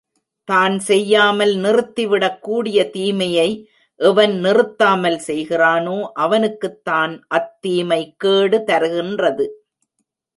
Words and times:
தான் 0.49 0.75
செய்யாமல் 0.79 1.51
நிறுத்திவிடக்கூடிய 1.55 2.77
தீமையை 2.89 3.49
எவன் 3.99 4.33
நிறுத்தாமல் 4.39 5.19
செய்கிறானோ 5.27 5.97
அவனுக்குக்தான் 6.15 7.13
அத்தீமை 7.29 8.01
கேடு 8.17 8.59
தருகின்றது. 8.69 9.45